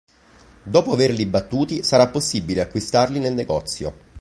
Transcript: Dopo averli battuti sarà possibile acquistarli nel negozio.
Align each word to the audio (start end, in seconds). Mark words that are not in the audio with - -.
Dopo 0.63 0.93
averli 0.93 1.27
battuti 1.27 1.83
sarà 1.83 2.07
possibile 2.09 2.61
acquistarli 2.61 3.19
nel 3.19 3.35
negozio. 3.35 3.93